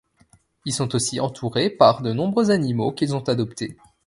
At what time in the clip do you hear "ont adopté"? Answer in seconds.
3.13-3.77